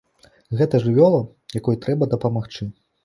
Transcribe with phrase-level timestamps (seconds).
[0.61, 1.19] Гэта жывёла,
[1.59, 2.63] якой трэба дапамагчы.